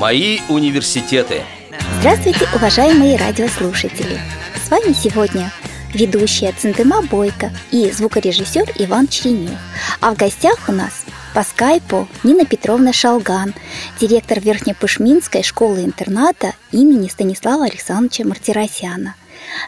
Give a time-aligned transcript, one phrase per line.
[0.00, 1.42] Мои университеты.
[1.98, 4.18] Здравствуйте, уважаемые радиослушатели!
[4.64, 5.52] С вами сегодня
[5.92, 9.58] ведущая Центыма Бойко и звукорежиссер Иван Черенев.
[10.00, 13.52] А в гостях у нас по скайпу Нина Петровна Шалган,
[14.00, 19.16] директор Верхнепышминской школы-интерната имени Станислава Александровича Мартиросяна.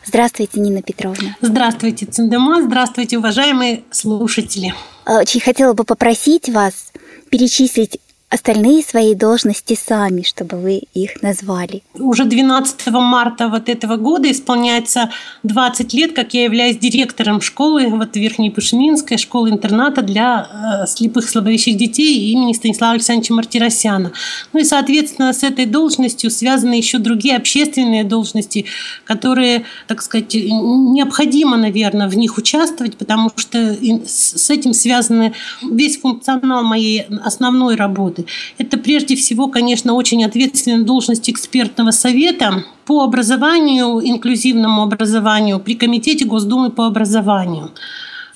[0.06, 1.36] Здравствуйте, Нина Петровна.
[1.42, 2.62] Здравствуйте, Циндема.
[2.62, 4.74] Здравствуйте, уважаемые слушатели.
[5.04, 6.90] Очень хотела бы попросить вас
[7.28, 7.98] перечислить
[8.32, 11.82] остальные свои должности сами, чтобы вы их назвали.
[11.94, 15.10] Уже 12 марта вот этого года исполняется
[15.42, 21.76] 20 лет, как я являюсь директором школы, вот Верхней Пушминской школы-интерната для э, слепых слабовидящих
[21.76, 24.12] детей имени Станислава Александровича Мартиросяна.
[24.54, 28.64] Ну и, соответственно, с этой должностью связаны еще другие общественные должности,
[29.04, 33.76] которые, так сказать, необходимо, наверное, в них участвовать, потому что
[34.06, 35.34] с этим связаны
[35.70, 38.32] весь функционал моей основной работы работы.
[38.58, 46.24] Это прежде всего, конечно, очень ответственная должность экспертного совета по образованию, инклюзивному образованию при Комитете
[46.24, 47.70] Госдумы по образованию.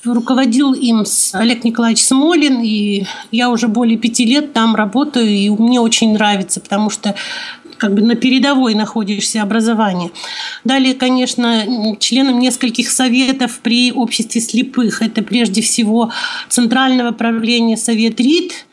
[0.05, 5.81] Руководил им Олег Николаевич Смолин, и я уже более пяти лет там работаю, и мне
[5.81, 7.15] очень нравится, потому что
[7.79, 10.11] как бы на передовой находишься образование.
[10.65, 15.03] Далее, конечно, членом нескольких советов при обществе слепых.
[15.03, 16.11] Это прежде всего
[16.49, 18.67] Центрального правления Совет РИД,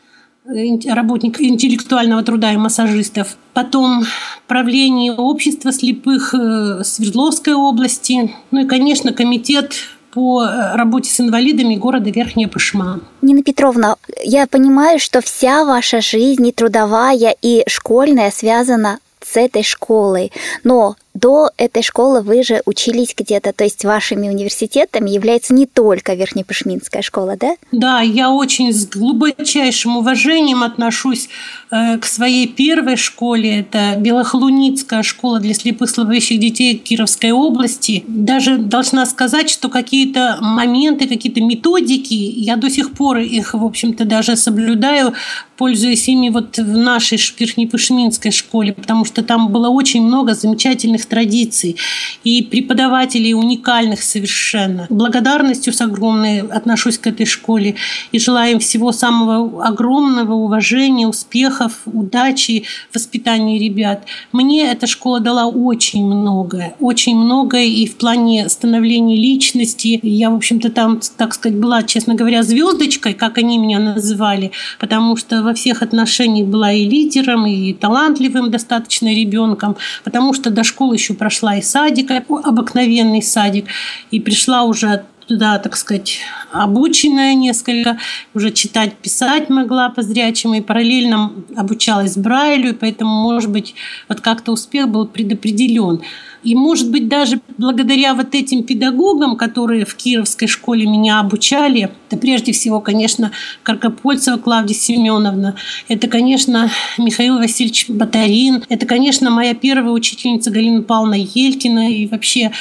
[0.44, 3.36] работник интеллектуального труда и массажистов.
[3.52, 4.04] Потом
[4.46, 8.34] правление общества слепых э, Свердловской области.
[8.50, 9.74] Ну и, конечно, комитет
[10.12, 13.00] по э, работе с инвалидами города Верхняя Пышма.
[13.22, 19.62] Нина Петровна, я понимаю, что вся ваша жизнь и трудовая, и школьная связана с этой
[19.62, 20.30] школой.
[20.62, 26.14] Но до этой школы вы же учились где-то, то есть вашими университетами является не только
[26.14, 27.54] Верхнепышминская школа, да?
[27.70, 31.28] Да, я очень с глубочайшим уважением отношусь
[31.70, 33.60] э, к своей первой школе.
[33.60, 38.04] Это Белохлуницкая школа для слепых слабовидящих детей Кировской области.
[38.08, 44.04] Даже должна сказать, что какие-то моменты, какие-то методики, я до сих пор их, в общем-то,
[44.04, 45.14] даже соблюдаю,
[45.56, 51.76] пользуясь ими вот в нашей Верхнепышминской школе, потому что там было очень много замечательных традиций
[52.24, 54.86] и преподавателей уникальных совершенно.
[54.90, 57.76] Благодарностью с огромной отношусь к этой школе
[58.12, 64.04] и желаю им всего самого огромного уважения, успехов, удачи в воспитании ребят.
[64.32, 70.00] Мне эта школа дала очень многое, очень многое и в плане становления личности.
[70.02, 75.16] Я, в общем-то, там, так сказать, была, честно говоря, звездочкой, как они меня называли, потому
[75.16, 80.93] что во всех отношениях была и лидером, и талантливым достаточно ребенком, потому что до школы
[80.94, 83.66] еще прошла и садик, обыкновенный садик,
[84.10, 86.20] и пришла уже туда, так сказать,
[86.52, 87.98] обученная несколько,
[88.34, 93.74] уже читать, писать могла по зрячему, и параллельно обучалась Брайлю, поэтому, может быть,
[94.08, 96.02] вот как-то успех был предопределен.
[96.44, 102.18] И, может быть, даже благодаря вот этим педагогам, которые в Кировской школе меня обучали, это
[102.18, 103.32] прежде всего, конечно,
[103.62, 105.56] Каркопольцева Клавдия Семеновна,
[105.88, 112.52] это, конечно, Михаил Васильевич Батарин, это, конечно, моя первая учительница Галина Павловна Елькина, и вообще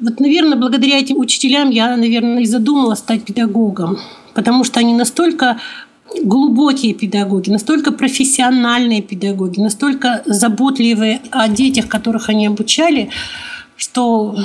[0.00, 3.98] вот, наверное, благодаря этим учителям я, наверное, и задумала стать педагогом,
[4.34, 5.60] потому что они настолько
[6.22, 13.10] глубокие педагоги, настолько профессиональные педагоги, настолько заботливые о детях, которых они обучали,
[13.76, 14.36] что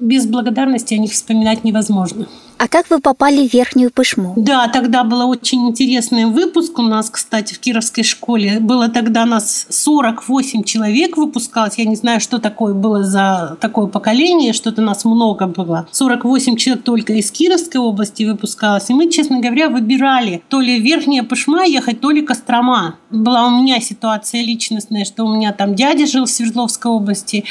[0.00, 2.26] без благодарности о них вспоминать невозможно.
[2.56, 4.32] А как вы попали в Верхнюю Пышму?
[4.36, 8.58] Да, тогда был очень интересный выпуск у нас, кстати, в Кировской школе.
[8.60, 11.78] Было тогда нас 48 человек выпускалось.
[11.78, 15.88] Я не знаю, что такое было за такое поколение, что-то нас много было.
[15.90, 18.88] 48 человек только из Кировской области выпускалось.
[18.88, 22.96] И мы, честно говоря, выбирали то ли Верхняя Пышма ехать, то ли Кострома.
[23.10, 27.44] Была у меня ситуация личностная, что у меня там дядя жил в Свердловской области.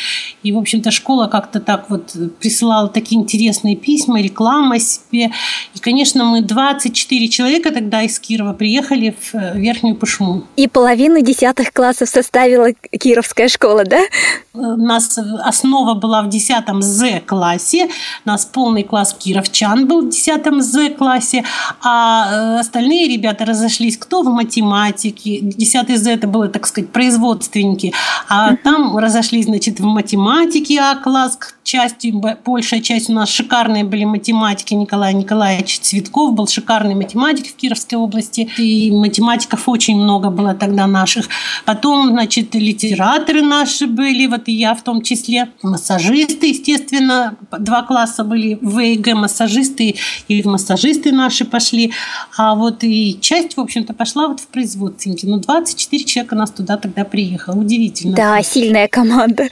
[0.43, 5.31] И, в общем-то, школа как-то так вот присылала такие интересные письма, реклама себе.
[5.75, 10.43] И, конечно, мы 24 человека тогда из Кирова приехали в э, Верхнюю Пышму.
[10.55, 13.99] И половину десятых классов составила Кировская школа, да?
[14.53, 17.89] У нас основа была в 10 З-классе.
[18.25, 21.43] У нас полный класс кировчан был в 10 З-классе.
[21.81, 25.39] А э, остальные ребята разошлись кто в математике.
[25.41, 27.93] 10 З это было, так сказать, производственники.
[28.29, 32.05] А там разошлись, значит, в математике А-класс, часть,
[32.45, 34.73] большая часть у нас шикарные были математики.
[34.83, 38.49] Николай Николаевич Цветков был шикарный математик в Кировской области.
[38.57, 41.29] И математиков очень много было тогда наших.
[41.65, 45.49] Потом, значит, литераторы наши были, вот и я в том числе.
[45.61, 49.95] Массажисты, естественно, два класса были в ВГ массажисты,
[50.27, 51.91] и массажисты наши пошли.
[52.37, 55.25] А вот и часть, в общем-то, пошла вот в производственники.
[55.25, 57.59] Ну, 24 человека нас туда тогда приехало.
[57.59, 58.15] Удивительно.
[58.15, 59.47] Да, сильная команда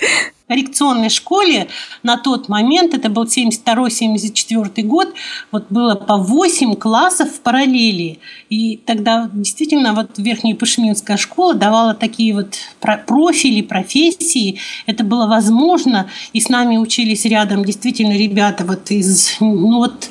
[0.51, 1.69] коррекционной школе
[2.03, 5.13] на тот момент, это был 72-74 год,
[5.49, 8.19] вот было по 8 классов в параллели.
[8.49, 14.59] И тогда действительно вот Верхняя Пашминская школа давала такие вот профили, профессии.
[14.87, 16.09] Это было возможно.
[16.33, 20.09] И с нами учились рядом действительно ребята вот из, ну вот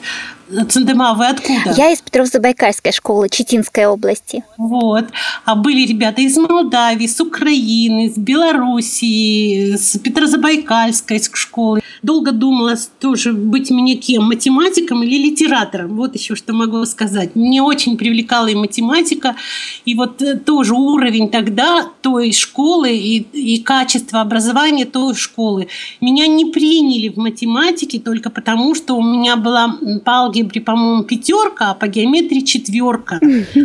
[0.69, 1.75] Цендема, вы откуда?
[1.77, 4.45] Я из Петров-Забайкальской школы Читинской области.
[4.57, 5.05] Вот.
[5.45, 11.81] А были ребята из Молдавии, с Украины, из Белоруссии, с Петрозабайкальской школы.
[12.03, 15.97] Долго думала тоже быть мне кем, математиком или литератором.
[15.97, 17.37] Вот еще что могу сказать.
[17.37, 19.37] Мне очень привлекала и математика,
[19.85, 25.69] и вот э, тоже уровень тогда той школы и, и качество образования той школы.
[26.01, 31.71] Меня не приняли в математике только потому, что у меня была по алгебре, по-моему, пятерка,
[31.71, 33.21] а по геометрии четверка.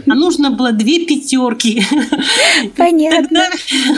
[0.07, 1.83] А нужно было две пятерки.
[2.77, 3.43] Понятно.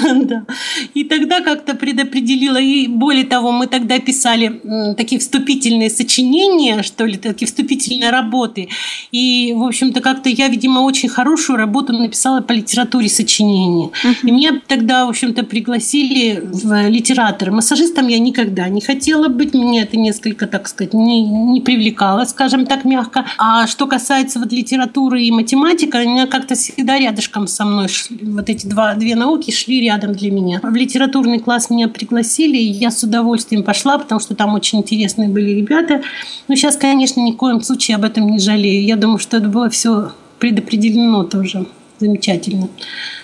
[0.01, 0.45] Тогда, да.
[0.94, 2.57] И тогда как-то предопределила.
[2.57, 4.62] И более того, мы тогда писали
[4.97, 8.69] такие вступительные сочинения, что ли, такие вступительные работы.
[9.12, 13.89] И, в общем-то, как-то я, видимо, очень хорошую работу написала по литературе сочинения.
[14.23, 17.51] И меня тогда, в общем-то, пригласили в литератор.
[17.51, 19.53] Массажистом я никогда не хотела быть.
[19.53, 23.25] Меня это несколько, так сказать, не, не привлекало, скажем так мягко.
[23.37, 28.19] А что касается вот литературы и математики, они как-то всегда рядышком со мной шли.
[28.21, 30.59] Вот эти два, две науки шли рядом для меня.
[30.61, 35.29] В литературный класс меня пригласили, и я с удовольствием пошла, потому что там очень интересные
[35.29, 36.01] были ребята.
[36.47, 38.83] Но сейчас, конечно, ни в коем случае об этом не жалею.
[38.85, 41.65] Я думаю, что это было все предопределено тоже
[41.99, 42.69] замечательно.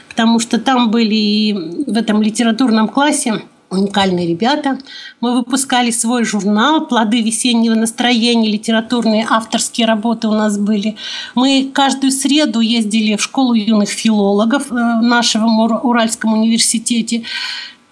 [0.10, 3.42] Потому что там были и в этом литературном классе
[3.74, 4.80] уникальные ребята.
[5.22, 10.96] Мы выпускали свой журнал «Плоды весеннего настроения», литературные авторские работы у нас были.
[11.36, 17.24] Мы каждую среду ездили в школу юных филологов в э, нашем Уральском университете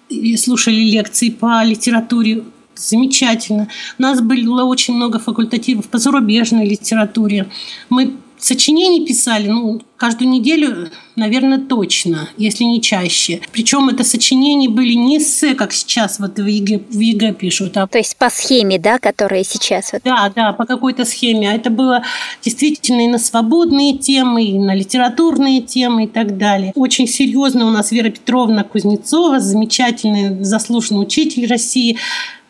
[0.08, 2.42] и слушали лекции по литературе
[2.74, 3.68] замечательно.
[3.98, 7.48] У нас было очень много факультативов по зарубежной литературе.
[7.90, 13.40] Мы сочинений писали, ну, каждую неделю, наверное, точно, если не чаще.
[13.52, 17.76] Причем это сочинения были не эссе, как сейчас вот в ЕГЭ, в ЕГЭ пишут.
[17.76, 17.86] А...
[17.86, 19.92] То есть по схеме, да, которая сейчас?
[19.92, 20.02] Вот...
[20.04, 21.50] Да, да, по какой-то схеме.
[21.50, 22.02] А это было
[22.42, 26.72] действительно и на свободные темы, и на литературные темы и так далее.
[26.74, 31.96] Очень серьезно у нас Вера Петровна Кузнецова, замечательный заслуженный учитель России,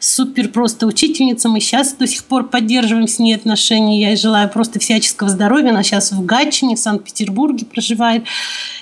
[0.02, 1.48] супер просто учительница.
[1.48, 4.00] Мы сейчас до сих пор поддерживаем с ней отношения.
[4.00, 5.70] Я ей желаю просто всяческого здоровья.
[5.70, 8.24] Она сейчас в Гатчине, в Санкт-Петербурге проживает.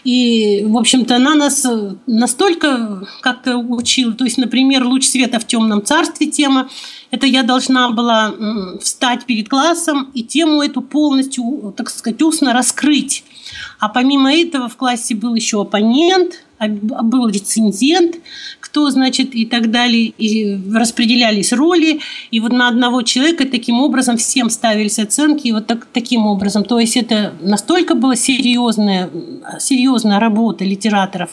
[0.02, 1.66] И, в общем-то, она нас
[2.06, 4.12] настолько как-то учила.
[4.14, 6.70] То есть, например, «Луч света в темном царстве» тема.
[7.10, 8.34] Это я должна была
[8.80, 13.24] встать перед классом и тему эту полностью, так сказать, устно раскрыть.
[13.78, 18.16] А помимо этого в классе был еще оппонент, был рецензент,
[18.60, 24.16] кто, значит, и так далее, и распределялись роли, и вот на одного человека таким образом
[24.16, 26.64] всем ставились оценки, и вот так, таким образом.
[26.64, 29.10] То есть это настолько была серьезная,
[29.58, 31.30] серьезная работа литераторов,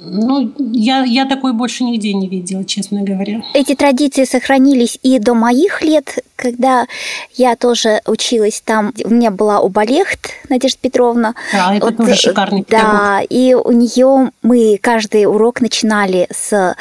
[0.00, 3.42] ну, я, я такой больше нигде не видела, честно говоря.
[3.52, 6.86] Эти традиции сохранились и до моих лет, когда
[7.34, 8.92] я тоже училась там.
[9.04, 11.34] У меня была Убалехт Надежда Петровна.
[11.52, 12.92] Да, это вот, тоже шикарный педагог.
[12.92, 16.76] Да, и у нее мы каждый урок начинали с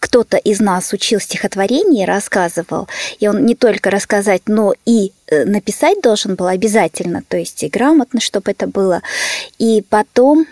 [0.00, 2.88] кто-то из нас учил стихотворение, рассказывал,
[3.20, 7.68] и он не только рассказать, но и э, написать должен был обязательно, то есть и
[7.68, 9.02] грамотно, чтобы это было.
[9.58, 10.46] И потом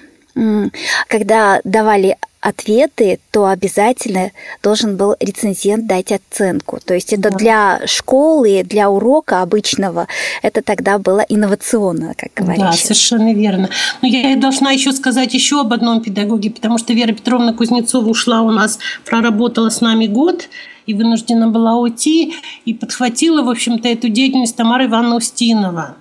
[1.08, 4.30] когда давали ответы, то обязательно
[4.62, 6.78] должен был рецензент дать оценку.
[6.85, 7.37] То есть это да.
[7.37, 10.06] для школы, для урока обычного,
[10.42, 12.64] это тогда было инновационно, как говорится.
[12.64, 13.70] Да, совершенно верно.
[14.02, 18.42] Но я должна еще сказать еще об одном педагоге, потому что Вера Петровна Кузнецова ушла
[18.42, 20.49] у нас, проработала с нами год,
[20.87, 25.97] и вынуждена была уйти, и подхватила, в общем-то, эту деятельность Тамара Ивановна Устинова.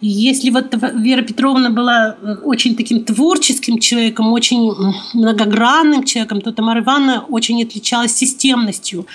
[0.00, 4.72] Если вот Вера Петровна была э, очень таким творческим человеком, очень
[5.14, 9.06] многогранным человеком, то Тамара Ивановна очень отличалась системностью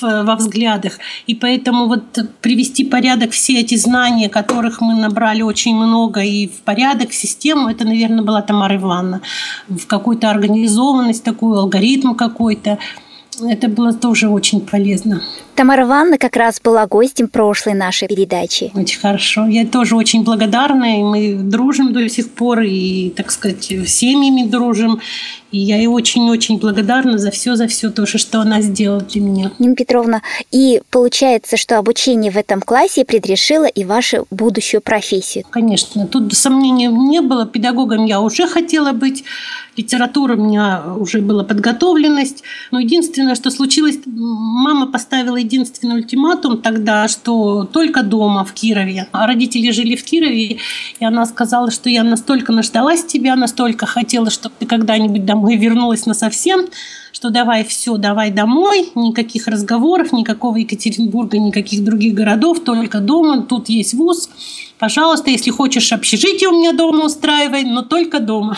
[0.00, 0.98] во взглядах.
[1.28, 6.62] И поэтому вот привести порядок все эти знания, которых мы набрали очень много, и в
[6.64, 9.20] порядок, в систему, это, наверное, была Тамара Ивановна.
[9.68, 12.78] В какую-то организованность такую, алгоритм какой-то.
[13.40, 15.22] Это было тоже очень полезно.
[15.54, 18.70] Тамара Ивановна как раз была гостем прошлой нашей передачи.
[18.74, 19.46] Очень хорошо.
[19.46, 25.00] Я тоже очень благодарна, и мы дружим до сих пор, и, так сказать, семьями дружим.
[25.50, 29.50] И я ей очень-очень благодарна за все, за все то, что она сделала для меня.
[29.58, 35.44] Нина Петровна, и получается, что обучение в этом классе предрешило и вашу будущую профессию?
[35.48, 37.46] Конечно, тут сомнений не было.
[37.46, 39.24] Педагогом я уже хотела быть,
[39.76, 42.42] литература у меня уже была подготовленность.
[42.70, 49.06] Но единственное, что случилось, мама поставила единственный ультиматум тогда, что только дома, в Кирове.
[49.12, 50.58] А родители жили в Кирове,
[50.98, 56.06] и она сказала, что я настолько наждалась тебя, настолько хотела, чтобы ты когда-нибудь домой вернулась
[56.06, 56.66] на совсем,
[57.12, 63.68] что давай все, давай домой, никаких разговоров, никакого Екатеринбурга, никаких других городов, только дома, тут
[63.68, 64.30] есть вуз.
[64.78, 68.56] Пожалуйста, если хочешь общежитие у меня дома устраивай, но только дома.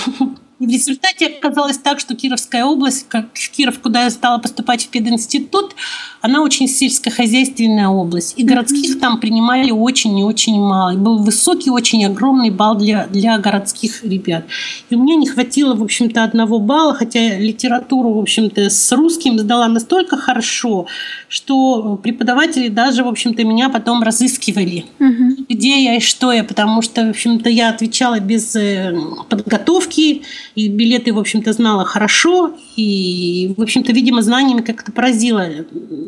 [0.61, 4.89] И в результате оказалось так, что Кировская область, как Киров, куда я стала поступать в
[4.89, 5.75] пединститут,
[6.21, 8.35] она очень сельскохозяйственная область.
[8.37, 10.91] И городских там принимали очень и очень мало.
[10.91, 14.45] И был высокий, очень огромный балл для, для городских ребят.
[14.91, 19.67] И меня не хватило, в общем-то, одного балла, хотя литературу, в общем-то, с русским сдала
[19.67, 20.87] настолько хорошо,
[21.29, 24.85] что преподаватели даже, в общем-то, меня потом разыскивали.
[24.99, 25.47] Угу.
[25.49, 28.95] Где я и что я, потому что, в общем-то, я отвечала без э,
[29.31, 30.23] подготовки,
[30.55, 35.47] и билеты, в общем-то, знала хорошо, и, в общем-то, видимо, знаниями как-то поразила,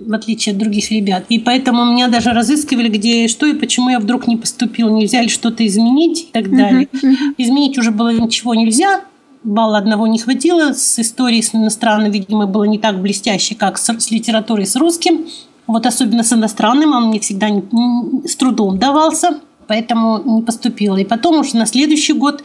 [0.06, 1.24] в отличие от других ребят.
[1.28, 5.22] И поэтому меня даже разыскивали, где и что, и почему я вдруг не поступила, нельзя
[5.22, 6.88] ли что-то изменить и так далее.
[6.92, 7.34] Uh-huh, uh-huh.
[7.38, 9.02] Изменить уже было ничего нельзя,
[9.44, 13.88] балла одного не хватило, с историей с иностранной, видимо, было не так блестяще, как с,
[13.88, 15.26] с литературой с русским.
[15.66, 20.96] Вот особенно с иностранным он мне всегда не, не, с трудом давался, поэтому не поступила.
[20.96, 22.42] И потом уже на следующий год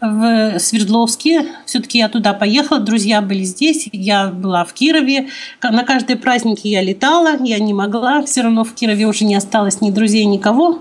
[0.00, 1.46] в Свердловске.
[1.66, 5.28] Все-таки я туда поехала, друзья были здесь, я была в Кирове.
[5.62, 8.22] На каждые праздники я летала, я не могла.
[8.22, 10.80] Все равно в Кирове уже не осталось ни друзей, никого.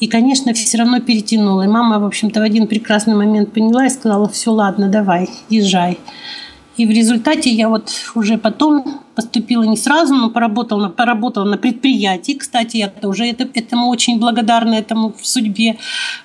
[0.00, 1.62] И, конечно, все равно перетянула.
[1.62, 5.98] И мама, в общем-то, в один прекрасный момент поняла и сказала, все, ладно, давай, езжай.
[6.76, 12.32] И в результате я вот уже потом поступила не сразу, но поработала, поработала на предприятии.
[12.32, 15.76] Кстати, я тоже это, этому очень благодарна, этому в судьбе.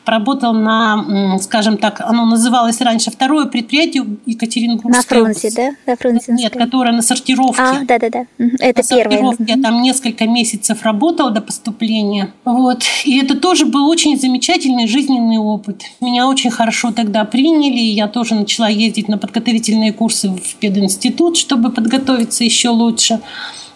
[0.06, 5.20] Поработала на, скажем так, оно называлось раньше второе предприятие Екатеринбургское.
[5.20, 5.72] На фронте, да?
[5.86, 6.32] На фронте.
[6.34, 7.62] Нет, которое на сортировке.
[7.62, 8.26] А, да-да-да.
[8.60, 9.04] Это на первое.
[9.04, 12.34] сортировке я там несколько месяцев работала до поступления.
[12.46, 12.84] Вот.
[13.06, 15.84] И это тоже был очень замечательный жизненный опыт.
[16.02, 21.72] Меня очень хорошо тогда приняли, я тоже начала ездить на подготовительные курсы в пединститут, чтобы
[21.72, 23.20] подготовиться еще лучше.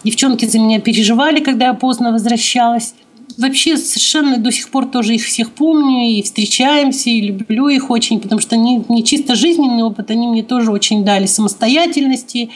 [0.04, 2.94] Девчонки за меня переживали, когда я поздно возвращалась.
[3.38, 8.20] Вообще совершенно до сих пор тоже их всех помню и встречаемся, и люблю их очень,
[8.20, 12.50] потому что они не чисто жизненный опыт, они мне тоже очень дали самостоятельности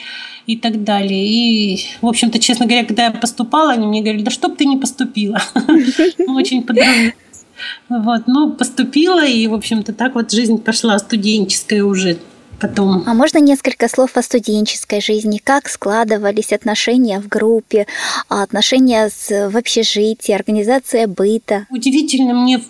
[0.45, 1.27] и так далее.
[1.27, 4.77] И, в общем-то, честно говоря, когда я поступала, они мне говорили, да чтоб ты не
[4.77, 5.41] поступила.
[6.27, 7.13] Очень подружились.
[7.89, 12.19] Вот, ну, поступила, и, в общем-то, так вот жизнь пошла студенческая уже
[12.59, 13.03] потом.
[13.05, 15.39] А можно несколько слов о студенческой жизни?
[15.43, 17.87] Как складывались отношения в группе,
[18.29, 21.65] отношения с, в общежитии, организация быта?
[21.69, 22.61] Удивительно, мне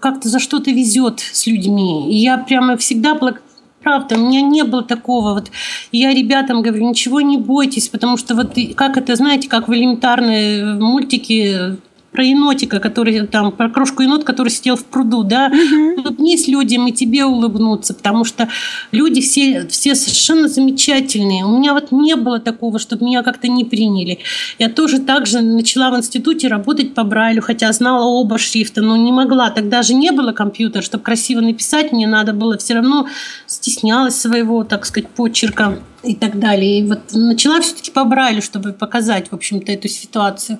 [0.00, 2.12] как-то за что-то везет с людьми.
[2.12, 3.42] И я прямо всегда благ...
[3.80, 5.34] Правда, у меня не было такого.
[5.34, 5.52] Вот
[5.92, 10.78] я ребятам говорю, ничего не бойтесь, потому что вот как это, знаете, как в элементарной
[10.78, 11.76] мультике
[12.18, 16.00] про енотика, который там, про крошку енот, который сидел в пруду, да, угу.
[16.00, 18.48] улыбнись людям и тебе улыбнуться, потому что
[18.90, 21.44] люди все, все совершенно замечательные.
[21.44, 24.18] У меня вот не было такого, чтобы меня как-то не приняли.
[24.58, 29.12] Я тоже также начала в институте работать по Брайлю, хотя знала оба шрифта, но не
[29.12, 29.50] могла.
[29.50, 33.06] Тогда же не было компьютера, чтобы красиво написать, мне надо было все равно
[33.46, 36.80] стеснялась своего, так сказать, почерка и так далее.
[36.80, 40.58] И вот начала все-таки по Брайлю, чтобы показать, в общем-то, эту ситуацию.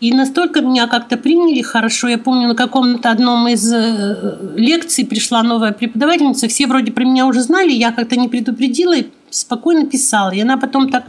[0.00, 2.08] И настолько меня как-то приняли хорошо.
[2.08, 6.48] Я помню, на каком-то одном из э, лекций пришла новая преподавательница.
[6.48, 10.30] Все вроде про меня уже знали, я как-то не предупредила и спокойно писала.
[10.30, 11.04] И она потом так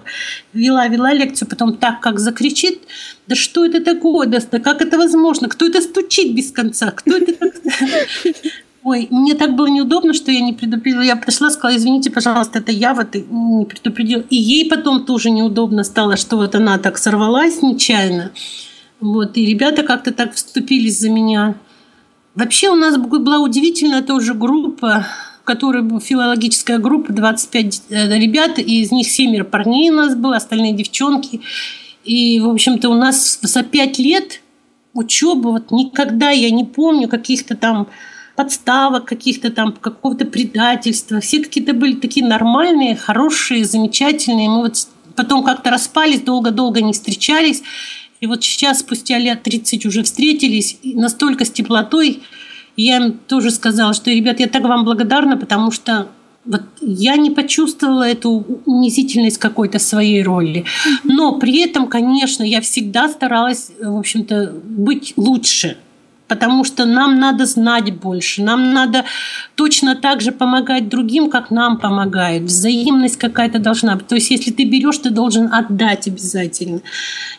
[0.52, 2.82] вела, вела лекцию, потом так как закричит,
[3.28, 7.34] да что это такое, да, как это возможно, кто это стучит без конца, кто это
[8.84, 11.02] Ой, мне так было неудобно, что я не предупредила.
[11.02, 14.24] Я пришла, сказала, извините, пожалуйста, это я вот не предупредила.
[14.30, 18.32] И ей потом тоже неудобно стало, что вот она так сорвалась нечаянно.
[19.02, 21.56] Вот, и ребята как-то так вступились за меня.
[22.36, 25.08] Вообще у нас была удивительная тоже группа,
[25.44, 30.38] которая была филологическая группа, 25 э, ребят, и из них семеро парней у нас было,
[30.38, 31.42] остальные девчонки.
[32.06, 34.42] И, в общем-то, у нас за пять лет
[34.94, 37.88] учебы вот никогда я не помню каких-то там
[38.36, 41.20] подставок, каких-то там какого-то предательства.
[41.20, 44.50] Все какие-то были такие нормальные, хорошие, замечательные.
[44.50, 47.62] Мы вот потом как-то распались, долго-долго не встречались.
[48.22, 52.22] И вот сейчас, спустя лет 30 уже встретились, настолько с теплотой,
[52.78, 56.08] я им тоже сказала, что, ребят, я так вам благодарна, потому что
[56.46, 60.66] вот я не почувствовала эту унизительность какой-то своей роли.
[61.04, 65.78] Но при этом, конечно, я всегда старалась, в общем-то, быть лучше
[66.32, 69.04] потому что нам надо знать больше, нам надо
[69.56, 72.44] точно так же помогать другим, как нам помогают.
[72.44, 74.08] Взаимность какая-то должна быть.
[74.08, 76.80] То есть, если ты берешь, ты должен отдать обязательно.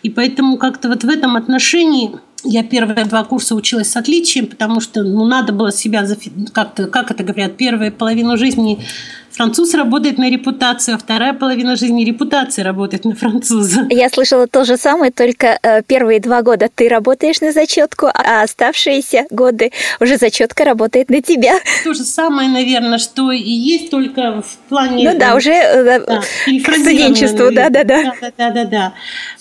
[0.02, 2.10] И поэтому как-то вот в этом отношении
[2.44, 6.06] я первые два курса училась с отличием, потому что ну, надо было себя
[6.52, 8.84] как-то, как это говорят, первую половину жизни
[9.32, 13.86] француз работает на репутацию, а вторая половина жизни репутации работает на француза.
[13.90, 18.42] Я слышала то же самое, только э, первые два года ты работаешь на зачетку, а
[18.42, 21.54] оставшиеся годы уже зачетка работает на тебя.
[21.84, 25.10] То же самое, наверное, что и есть только в плане...
[25.10, 28.14] Ну да, уже э, да, к студенчеству, да-да-да.
[28.36, 28.92] Да-да-да.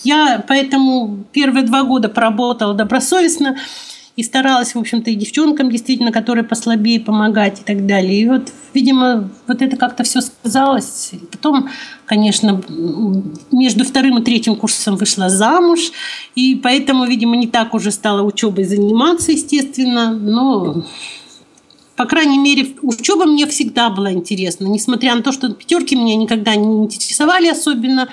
[0.03, 3.57] Я поэтому первые два года поработала добросовестно
[4.21, 8.21] и старалась, в общем-то, и девчонкам действительно, которые послабее помогать и так далее.
[8.21, 11.11] И вот, видимо, вот это как-то все сказалось.
[11.31, 11.69] Потом,
[12.05, 12.61] конечно,
[13.51, 15.91] между вторым и третьим курсом вышла замуж,
[16.35, 20.85] и поэтому, видимо, не так уже стала учебой заниматься, естественно, но
[21.95, 26.55] по крайней мере, учеба мне всегда была интересна, несмотря на то, что пятерки меня никогда
[26.55, 28.07] не интересовали особенно.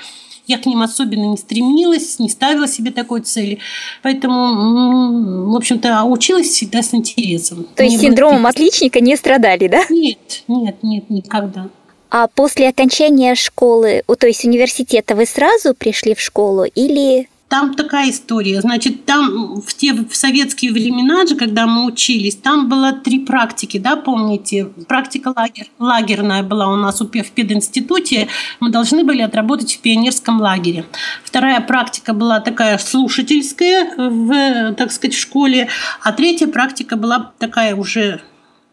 [0.48, 3.58] Я к ним особенно не стремилась, не ставила себе такой цели.
[4.02, 7.66] Поэтому, в общем-то, училась всегда с интересом.
[7.76, 8.48] То есть синдромом было...
[8.48, 9.82] отличника не страдали, да?
[9.90, 11.68] Нет, нет, нет, никогда.
[12.10, 18.10] А после окончания школы, то есть университета, вы сразу пришли в школу или там такая
[18.10, 18.60] история.
[18.60, 23.78] Значит, там в те в советские времена же, когда мы учились, там было три практики,
[23.78, 24.66] да, помните?
[24.86, 28.28] Практика лагер, лагерная была у нас в пединституте.
[28.60, 30.84] Мы должны были отработать в пионерском лагере.
[31.24, 35.68] Вторая практика была такая слушательская в, так сказать, в школе.
[36.02, 38.20] А третья практика была такая уже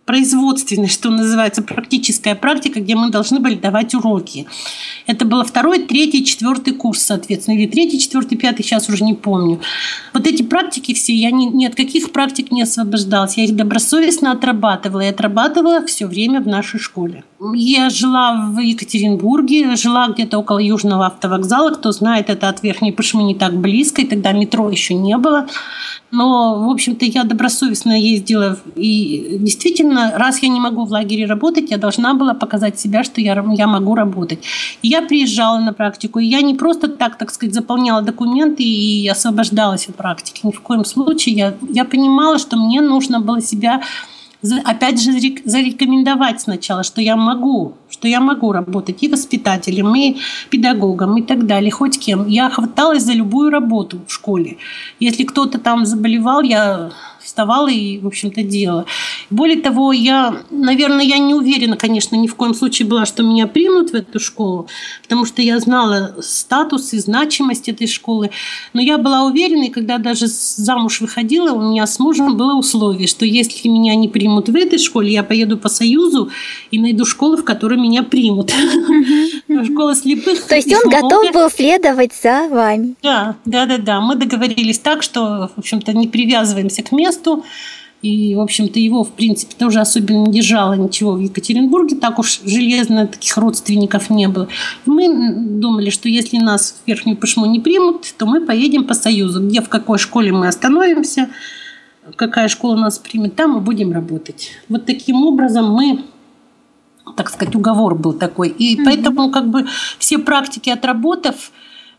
[0.06, 4.46] производственной, что называется, практическая практика, где мы должны были давать уроки.
[5.08, 9.60] Это было второй, третий, четвертый курс, соответственно, или третий, четвертый, пятый, сейчас уже не помню.
[10.14, 13.38] Вот эти практики все, я ни, ни от каких практик не освобождалась.
[13.38, 17.24] Я их добросовестно отрабатывала и отрабатывала все время в нашей школе.
[17.54, 21.72] Я жила в Екатеринбурге, жила где-то около Южного автовокзала.
[21.72, 25.48] Кто знает, это от Верхней Пышмы не так близко, и тогда метро еще не было.
[26.12, 28.58] Но, в общем-то, я добросовестно ездила.
[28.76, 33.22] И действительно, раз я не могу в лагере работать, я должна была показать себя, что
[33.22, 34.40] я, я могу работать.
[34.82, 36.20] И я приезжала на практику.
[36.20, 40.42] И я не просто так, так сказать, заполняла документы и освобождалась от практики.
[40.44, 41.36] Ни в коем случае.
[41.36, 43.82] Я, я понимала, что мне нужно было себя
[44.64, 45.12] опять же
[45.46, 50.18] зарекомендовать сначала, что я могу, что я могу работать и воспитателем, и
[50.50, 52.28] педагогом, и так далее, хоть кем.
[52.28, 54.58] Я хваталась за любую работу в школе.
[55.00, 56.92] Если кто-то там заболевал, я
[57.26, 58.86] вставала и, в общем-то, делала.
[59.30, 63.48] Более того, я, наверное, я не уверена, конечно, ни в коем случае была, что меня
[63.48, 64.68] примут в эту школу,
[65.02, 68.32] потому что я знала статус и значимость этой школы.
[68.74, 73.08] Но я была уверена, и когда даже замуж выходила, у меня с мужем было условие,
[73.08, 76.30] что если меня не примут в этой школе, я поеду по Союзу
[76.72, 78.52] и найду школу, в которой меня примут.
[79.66, 80.46] Школа слепых.
[80.48, 82.96] То есть он готов был следовать за вами?
[83.02, 84.02] Да, да, да, да.
[84.02, 87.46] Мы договорились так, что, в общем-то, не привязываемся к месту, месту.
[88.02, 91.96] И, в общем-то, его, в принципе, тоже особенно не держало ничего в Екатеринбурге.
[91.96, 94.48] Так уж железно таких родственников не было.
[94.86, 99.48] Мы думали, что если нас в Верхнюю Пышму не примут, то мы поедем по Союзу.
[99.48, 101.30] Где, в какой школе мы остановимся,
[102.16, 104.52] какая школа нас примет, там мы будем работать.
[104.70, 106.04] Вот таким образом мы
[107.16, 108.50] так сказать, уговор был такой.
[108.50, 108.84] И mm-hmm.
[108.84, 109.68] поэтому как бы
[110.00, 111.52] все практики отработав,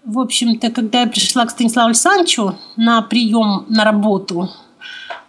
[0.05, 4.51] в общем-то, когда я пришла к Станиславу Александровичу на прием на работу,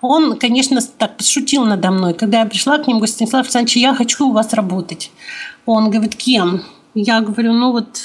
[0.01, 2.13] он, конечно, так пошутил надо мной.
[2.13, 5.11] Когда я пришла к нему, говорю, Станислав Александрович, я хочу у вас работать.
[5.65, 6.63] Он говорит, кем?
[6.93, 7.99] Я говорю, ну вот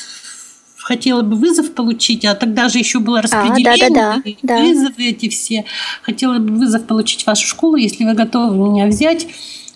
[0.78, 5.04] хотела бы вызов получить, а тогда же еще было распределение, а, да, да, да, вызовы
[5.04, 5.64] эти все.
[6.02, 9.26] Хотела бы вызов получить в вашу школу, если вы готовы меня взять.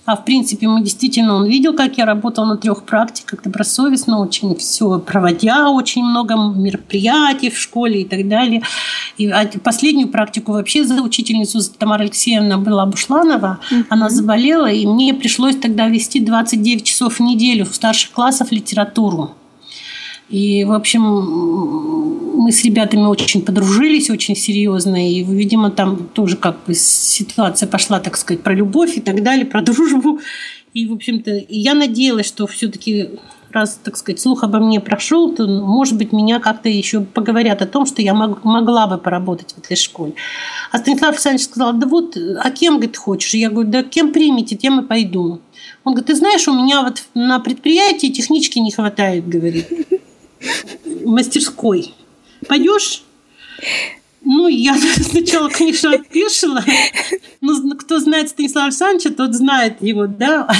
[0.06, 4.54] А в принципе, мы действительно, он видел, как я работала на трех практиках, добросовестно, очень
[4.56, 8.62] все проводя, очень много мероприятий в школе и так далее.
[9.18, 9.30] И
[9.62, 13.58] последнюю практику вообще за учительницу Тамара Алексеевна была Бушланова.
[13.70, 13.84] Mm-hmm.
[13.88, 19.34] Она заболела, и мне пришлось тогда вести 29 часов в неделю в старших классах литературу.
[20.28, 25.08] И, в общем, мы с ребятами очень подружились, очень серьезно.
[25.10, 29.46] И, видимо, там тоже как бы ситуация пошла, так сказать, про любовь и так далее,
[29.46, 30.20] про дружбу.
[30.74, 33.10] И, в общем-то, я надеялась, что все-таки
[33.52, 37.66] раз, так сказать, слух обо мне прошел, то, может быть, меня как-то еще поговорят о
[37.66, 40.12] том, что я мог, могла бы поработать в этой школе.
[40.72, 43.32] А Станислав Александрович сказал, да вот, а кем, говорит, хочешь?
[43.34, 45.40] Я говорю, да кем примете, тем и пойду.
[45.84, 49.66] Он говорит, ты знаешь, у меня вот на предприятии технички не хватает, говорит,
[51.04, 51.94] мастерской.
[52.48, 53.02] Пойдешь?
[54.24, 54.76] Ну, я
[55.11, 56.64] сначала, конечно, опешила.
[57.40, 60.50] Но кто знает Станислава Александровича, тот знает его, да.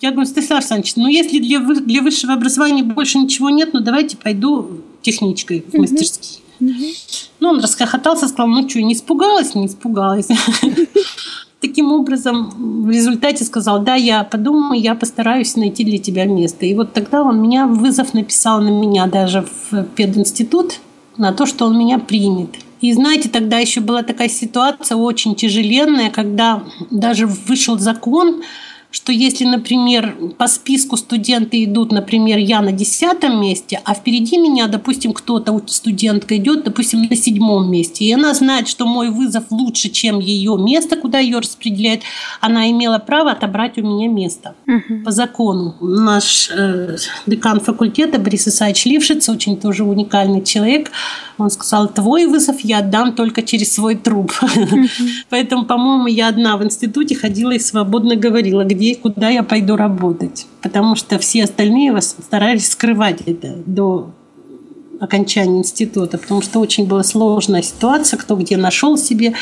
[0.00, 4.16] Я говорю, Станислав Александрович, ну если для, для высшего образования больше ничего нет, ну давайте
[4.16, 6.40] пойду техничкой в мастерские.
[6.60, 9.54] Ну, он расхохотался, сказал, ну что, не испугалась?
[9.54, 10.28] Не испугалась.
[11.64, 16.66] Таким образом, в результате сказал, да, я подумаю, я постараюсь найти для тебя место.
[16.66, 20.80] И вот тогда он меня, вызов написал на меня даже в пединститут,
[21.16, 22.50] на то, что он меня примет.
[22.82, 28.42] И знаете, тогда еще была такая ситуация очень тяжеленная, когда даже вышел закон,
[28.94, 34.68] что если, например, по списку студенты идут, например, я на десятом месте, а впереди меня,
[34.68, 39.88] допустим, кто-то, студентка идет, допустим, на седьмом месте, и она знает, что мой вызов лучше,
[39.88, 42.02] чем ее место, куда ее распределяют,
[42.40, 45.02] она имела право отобрать у меня место угу.
[45.04, 45.74] по закону.
[45.80, 50.92] Наш э, декан факультета Борис Исаевич Лившиц, очень тоже уникальный человек,
[51.36, 54.32] он сказал, твой вызов я отдам только через свой труп.
[54.40, 54.86] Угу.
[55.30, 59.76] Поэтому, по-моему, я одна в институте ходила и свободно говорила, где где, куда я пойду
[59.76, 60.46] работать.
[60.62, 64.10] Потому что все остальные старались скрывать это до
[65.00, 69.34] окончания института, потому что очень была сложная ситуация, кто где нашел себе.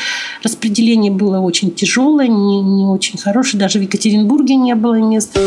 [0.43, 3.59] Распределение было очень тяжелое, не, не очень хорошее.
[3.59, 5.41] Даже в Екатеринбурге не было места.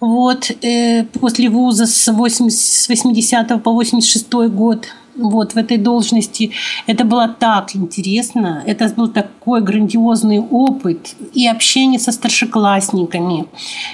[0.00, 6.50] Вот, э, после вуза с, 80, с 80 по 86 год вот в этой должности.
[6.86, 13.46] Это было так интересно, это был такой грандиозный опыт и общение со старшеклассниками,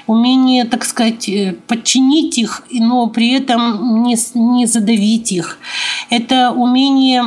[0.07, 5.59] умение, так сказать, э, подчинить их, но при этом не, не задавить их.
[6.11, 7.23] Это умение,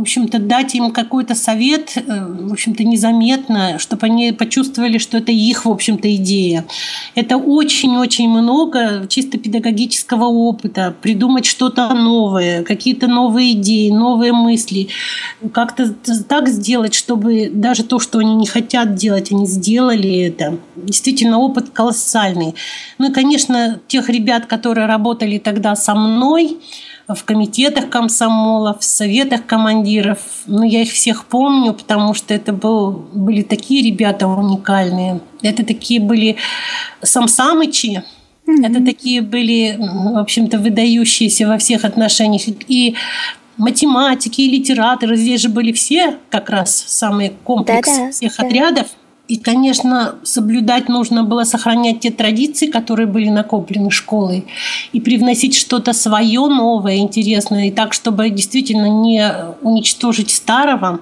[0.00, 5.32] в общем-то, дать им какой-то совет, э, в общем-то, незаметно, чтобы они почувствовали, что это
[5.32, 6.66] их, в общем-то, идея.
[7.14, 14.88] Это очень-очень много чисто педагогического опыта, придумать что-то новое, какие какие-то новые идеи, новые мысли,
[15.52, 15.94] как-то
[16.28, 20.58] так сделать, чтобы даже то, что они не хотят делать, они сделали это.
[20.76, 22.54] Действительно, опыт колоссальный.
[22.98, 26.56] Ну и, конечно, тех ребят, которые работали тогда со мной,
[27.14, 30.18] в комитетах комсомола, в советах командиров.
[30.46, 35.20] Ну, я их всех помню, потому что это был, были такие ребята уникальные.
[35.42, 36.36] Это такие были
[37.02, 38.04] самсамычи,
[38.50, 38.66] Mm-hmm.
[38.66, 42.42] Это такие были, в общем-то, выдающиеся во всех отношениях.
[42.66, 42.96] И
[43.56, 48.46] математики, и литераторы, здесь же были все как раз самый комплекс Да-да, всех да.
[48.46, 48.86] отрядов.
[49.30, 54.44] И, конечно, соблюдать нужно было сохранять те традиции, которые были накоплены школой,
[54.92, 60.98] и привносить что-то свое, новое, интересное, и так, чтобы действительно не уничтожить старого,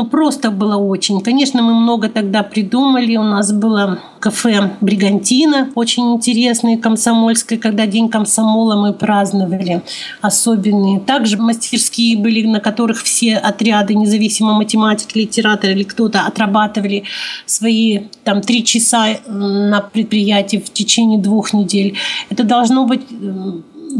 [0.00, 1.20] Ну, просто было очень.
[1.20, 3.16] Конечно, мы много тогда придумали.
[3.16, 9.82] У нас было кафе «Бригантина», очень интересное, комсомольское, когда День комсомола мы праздновали
[10.22, 11.00] особенные.
[11.00, 17.04] Также мастерские были, на которых все отряды, независимо математик, литератор или кто-то, отрабатывали
[17.44, 21.98] свои там три часа на предприятии в течение двух недель.
[22.30, 23.02] Это должно быть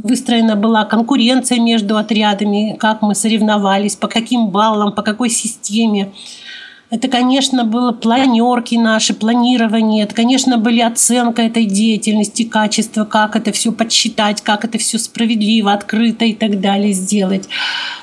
[0.02, 6.12] выстроена была конкуренция между отрядами, как мы соревновались, по каким баллам, по какой системе.
[6.90, 10.04] Это, конечно, было планерки наши, планирование.
[10.04, 15.72] Это, конечно, были оценка этой деятельности, качество, как это все подсчитать, как это все справедливо,
[15.72, 17.48] открыто и так далее сделать.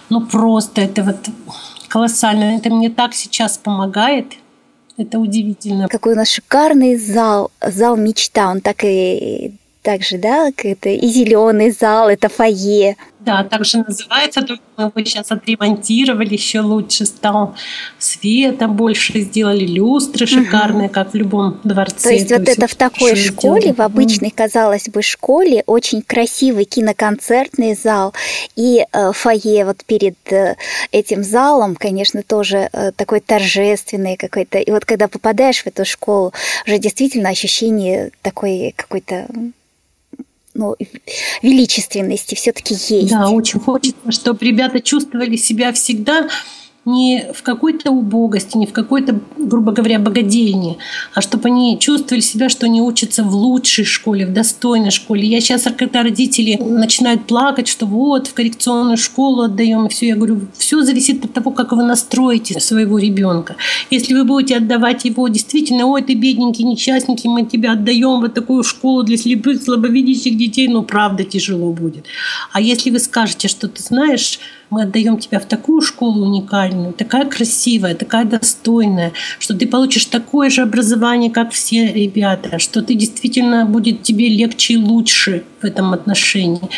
[0.10, 1.17] Ну, просто это вот
[1.89, 2.56] колоссально.
[2.56, 4.28] Это мне так сейчас помогает.
[4.95, 5.89] Это удивительно.
[5.89, 8.50] Какой у нас шикарный зал, зал мечта.
[8.50, 9.52] Он так и
[9.88, 12.97] также, да, это и зеленый зал, это фойе.
[13.21, 17.56] Да, также называется, только мы его сейчас отремонтировали, еще лучше стал
[17.97, 20.34] света больше сделали, люстры угу.
[20.34, 22.10] шикарные, как в любом дворце.
[22.10, 23.76] То есть То вот есть это в такой школе, сделали.
[23.78, 28.13] в обычной, казалось бы, школе, очень красивый киноконцертный зал
[28.58, 30.58] и э, фойе вот перед э,
[30.91, 34.58] этим залом, конечно, тоже э, такой торжественный какой-то.
[34.58, 36.34] И вот когда попадаешь в эту школу,
[36.65, 39.28] уже действительно ощущение такой какой-то
[40.57, 40.75] ну,
[41.41, 43.09] величественности все-таки есть.
[43.09, 46.27] Да, очень хочется, чтобы ребята чувствовали себя всегда
[46.88, 50.78] не в какой-то убогости, не в какой-то, грубо говоря, богадельне,
[51.13, 55.28] а чтобы они чувствовали себя, что они учатся в лучшей школе, в достойной школе.
[55.28, 60.15] Я сейчас, когда родители начинают плакать, что вот, в коррекционную школу отдаем, и все, я
[60.15, 63.58] говорю, все зависит от того, как вы настроите своего ребенка.
[63.91, 68.63] Если вы будете отдавать его действительно, ой, ты бедненький, несчастненький, мы тебя отдаем в такую
[68.63, 72.06] школу для слепых, слабовидящих детей, ну, правда, тяжело будет.
[72.54, 77.25] А если вы скажете, что ты знаешь, мы отдаем тебя в такую школу уникальную, такая
[77.25, 83.65] красивая, такая достойная, что ты получишь такое же образование, как все ребята, что ты действительно
[83.65, 86.69] будет тебе легче и лучше в этом отношении.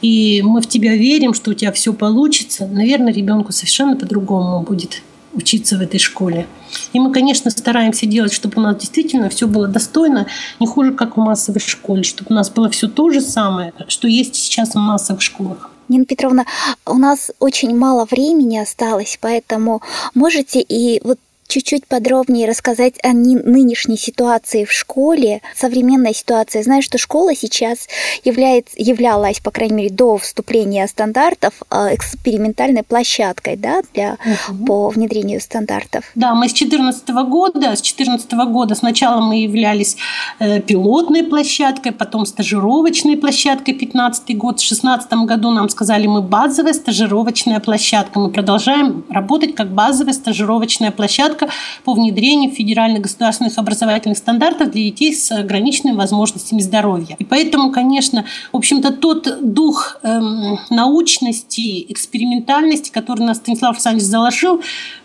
[0.00, 2.66] И мы в тебя верим, что у тебя все получится.
[2.66, 5.02] Наверное, ребенку совершенно по-другому будет
[5.34, 6.46] учиться в этой школе.
[6.92, 10.26] И мы, конечно, стараемся делать, чтобы у нас действительно все было достойно,
[10.60, 14.08] не хуже, как в массовой школе, чтобы у нас было все то же самое, что
[14.08, 15.71] есть сейчас в массовых школах.
[15.88, 16.46] Нина Петровна,
[16.86, 19.82] у нас очень мало времени осталось, поэтому
[20.14, 21.18] можете и вот
[21.52, 26.62] чуть-чуть подробнее рассказать о нынешней ситуации в школе, современной ситуации.
[26.62, 27.88] Знаю, что школа сейчас
[28.24, 34.16] является, являлась, по крайней мере, до вступления стандартов а, экспериментальной площадкой да, для,
[34.48, 34.64] угу.
[34.64, 36.04] по внедрению стандартов.
[36.14, 39.96] Да, мы с 2014 года, с 2014 года сначала мы являлись
[40.38, 44.56] э, пилотной площадкой, потом стажировочной площадкой 15 год.
[44.56, 48.18] В 2016 году нам сказали, мы базовая стажировочная площадка.
[48.18, 51.48] Мы продолжаем работать как базовая стажировочная площадка площадка
[51.84, 57.16] по внедрению федеральных государственных образовательных стандартов для детей с ограниченными возможностями здоровья.
[57.18, 64.60] И поэтому, конечно, в общем-то, тот дух эм, научности, экспериментальности, который нас Станислав Александрович заложил,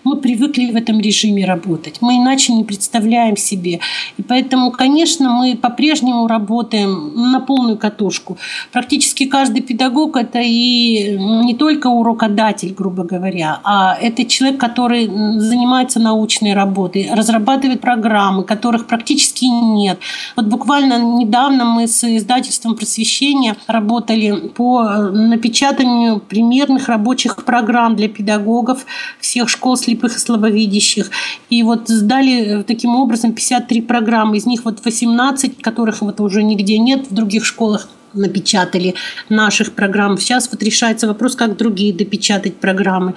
[0.07, 1.97] мы привыкли в этом режиме работать.
[2.01, 3.79] Мы иначе не представляем себе.
[4.17, 8.37] И поэтому, конечно, мы по-прежнему работаем на полную катушку.
[8.71, 15.99] Практически каждый педагог– это и не только урокодатель, грубо говоря, а это человек, который занимается
[15.99, 19.99] научной работы, разрабатывает программы, которых практически нет.
[20.35, 28.85] Вот буквально недавно мы с издательством просвещения работали по напечатанию примерных рабочих программ для педагогов
[29.19, 31.11] всех школ слепых и слабовидящих.
[31.49, 36.43] И вот сдали э, таким образом 53 программы, из них вот 18, которых вот уже
[36.43, 38.95] нигде нет в других школах напечатали
[39.29, 40.17] наших программ.
[40.17, 43.13] Сейчас вот решается вопрос, как другие допечатать программы.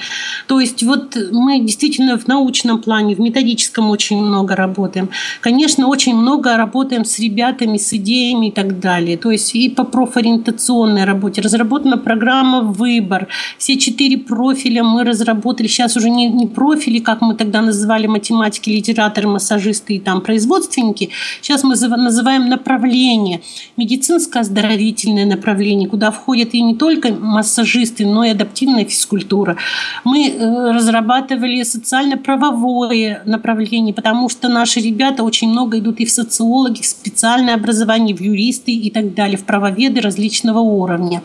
[0.47, 5.11] То есть вот мы действительно в научном плане, в методическом очень много работаем.
[5.41, 9.17] Конечно, очень много работаем с ребятами, с идеями и так далее.
[9.17, 11.41] То есть и по профориентационной работе.
[11.41, 13.29] Разработана программа «Выбор».
[13.59, 15.67] Все четыре профиля мы разработали.
[15.67, 21.11] Сейчас уже не, не профили, как мы тогда называли математики, литераторы, массажисты и там производственники.
[21.41, 23.41] Сейчас мы называем направление.
[23.77, 29.57] Медицинское оздоровление оздоровительное направление, куда входят и не только массажисты, но и адаптивная физкультура.
[30.05, 36.81] Мы э, разрабатывали социально-правовое направление, потому что наши ребята очень много идут и в социологи,
[36.81, 41.23] в специальное образование, в юристы и так далее, в правоведы различного уровня.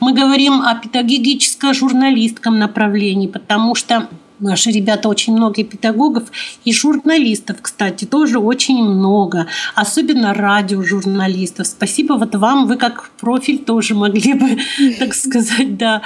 [0.00, 4.08] Мы говорим о педагогическо-журналистском направлении, потому что
[4.40, 6.24] Наши ребята очень много и педагогов,
[6.64, 9.46] и журналистов, кстати, тоже очень много.
[9.74, 11.66] Особенно радиожурналистов.
[11.66, 14.58] Спасибо вот вам, вы как профиль тоже могли бы,
[14.98, 16.02] так сказать, да.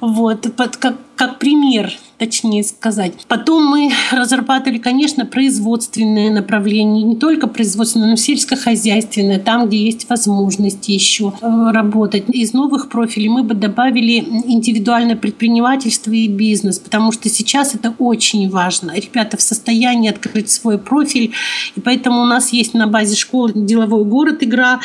[0.00, 3.12] Вот, как, как пример точнее сказать.
[3.28, 10.08] Потом мы разрабатывали, конечно, производственные направления, не только производственные, но и сельскохозяйственные, там, где есть
[10.08, 12.24] возможности еще э, работать.
[12.28, 18.48] Из новых профилей мы бы добавили индивидуальное предпринимательство и бизнес, потому что сейчас это очень
[18.48, 18.92] важно.
[18.94, 21.32] Ребята в состоянии открыть свой профиль,
[21.74, 24.80] и поэтому у нас есть на базе школы «Деловой город» игра,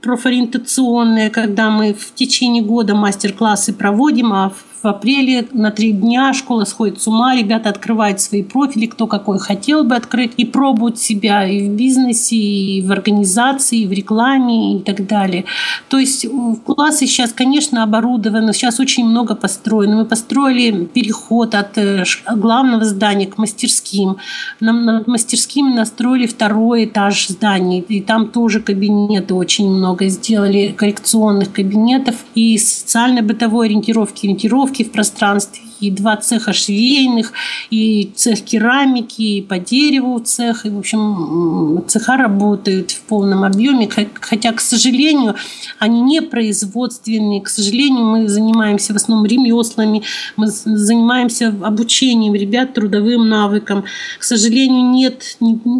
[0.00, 6.64] профориентационная, когда мы в течение года мастер-классы проводим, а в апреле на три дня школа
[6.64, 11.46] сходит с ума, ребята открывают свои профили, кто какой хотел бы открыть, и пробуют себя
[11.46, 15.44] и в бизнесе, и в организации, и в рекламе, и так далее.
[15.88, 16.26] То есть
[16.64, 19.96] классы сейчас, конечно, оборудованы, сейчас очень много построено.
[19.96, 24.16] Мы построили переход от э, главного здания к мастерским.
[24.60, 31.52] Нам над мастерскими настроили второй этаж здания, и там тоже кабинеты очень много сделали, коррекционных
[31.52, 37.32] кабинетов и социально-бытовой ориентировки, ориентировки в пространстве и два цеха швейных,
[37.70, 40.66] и цех керамики, и по дереву цех.
[40.66, 43.88] И, в общем, цеха работают в полном объеме,
[44.20, 45.34] хотя, к сожалению,
[45.78, 47.42] они не производственные.
[47.42, 50.02] К сожалению, мы занимаемся в основном ремеслами,
[50.36, 53.84] мы занимаемся обучением ребят трудовым навыкам.
[54.18, 55.38] К сожалению, нет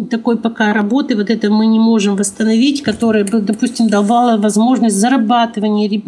[0.09, 6.01] такой пока работы, вот это мы не можем восстановить, которая бы, допустим, давала возможность зарабатывания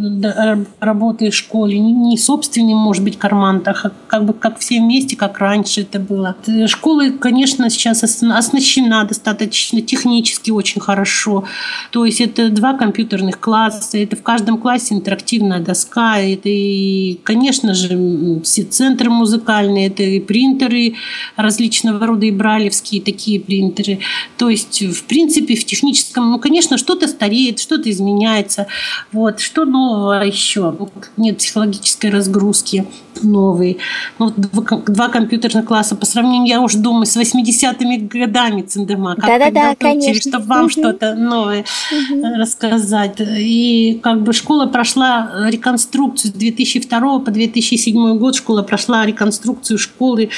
[0.79, 5.39] работы в школе, не собственным, может быть, карман, как, как бы как все вместе, как
[5.39, 6.35] раньше это было.
[6.67, 11.45] Школа, конечно, сейчас оснащена достаточно технически очень хорошо.
[11.91, 17.73] То есть это два компьютерных класса, это в каждом классе интерактивная доска, это и, конечно
[17.73, 20.95] же, все центры музыкальные, это и принтеры
[21.35, 23.99] различного рода, и бралевские такие принтеры.
[24.37, 28.67] То есть, в принципе, в техническом, ну, конечно, что-то стареет, что-то изменяется.
[29.11, 29.39] Вот.
[29.39, 30.75] Что нового еще?
[31.17, 32.85] Нет психологической разгрузки
[33.23, 33.77] новый.
[34.17, 39.15] Ну, два компьютерных класса по сравнению, я уже думаю, с 80-ми годами Циндема.
[39.15, 40.31] Да-да-да, конечно.
[40.31, 40.69] Чтобы вам угу.
[40.69, 42.23] что-то новое угу.
[42.37, 43.15] рассказать.
[43.19, 48.35] И как бы школа прошла реконструкцию с 2002 по 2007 год.
[48.35, 50.29] Школа прошла реконструкцию школы.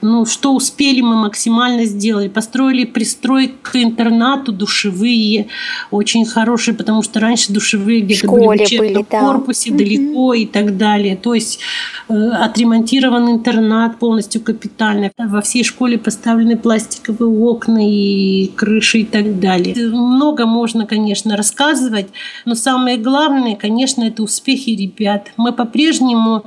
[0.00, 2.28] Ну, что успели, мы максимально сделали.
[2.28, 5.48] Построили пристрой к интернату, душевые,
[5.90, 9.20] очень хорошие, потому что раньше душевые где-то были в учебном были, да.
[9.20, 9.78] корпусе, угу.
[9.78, 11.16] далеко и так далее.
[11.16, 11.60] То есть
[12.08, 15.10] э, отремонтирован интернат полностью капитально.
[15.16, 19.74] Во всей школе поставлены пластиковые окна и крыши и так далее.
[19.88, 22.08] Много можно, конечно, рассказывать,
[22.44, 25.28] но самое главное, конечно, это успехи ребят.
[25.36, 26.44] Мы по-прежнему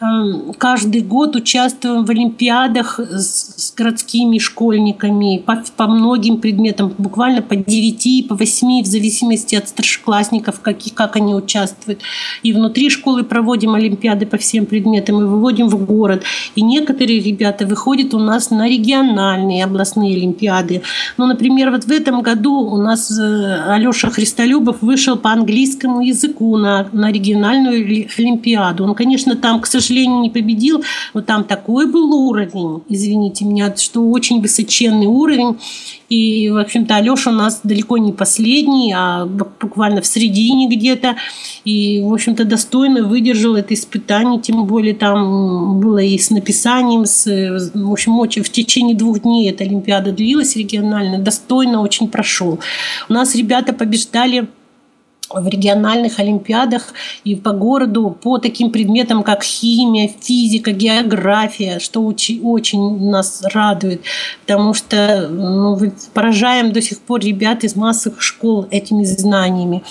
[0.00, 7.56] эм, каждый год участвуем в олимпиадах с городскими школьниками по, по многим предметам, буквально по
[7.56, 12.00] 9, по 8, в зависимости от старшеклассников, как, как они участвуют.
[12.42, 16.22] И внутри школы проводим олимпиады по всем предметам и выводим в город.
[16.54, 20.82] И некоторые ребята выходят у нас на региональные областные олимпиады.
[21.16, 26.56] Ну, например, вот в этом году у нас э, Алеша Христолюбов вышел по английскому языку
[26.56, 28.84] на, на региональную олимпиаду.
[28.84, 30.82] Он, конечно, там, к сожалению, не победил,
[31.14, 35.56] но там такой был уровень, извините меня, что очень высоченный уровень.
[36.10, 41.16] И, в общем-то, Алеша у нас далеко не последний, а буквально в середине где-то.
[41.64, 47.26] И, в общем-то, достойно выдержал это испытание, тем более там было и с написанием, с,
[47.26, 52.58] в общем, очень, в течение двух дней эта Олимпиада длилась регионально, достойно очень прошел.
[53.08, 54.48] У нас ребята побеждали
[55.32, 56.92] в региональных олимпиадах
[57.24, 64.02] и по городу по таким предметам, как химия, физика, география, что очень, нас радует,
[64.42, 65.78] потому что ну,
[66.14, 69.82] поражаем до сих пор ребят из массовых школ этими знаниями.